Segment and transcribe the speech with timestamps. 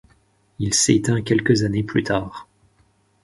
[0.57, 2.47] Il s'éteint quelques années plus tard.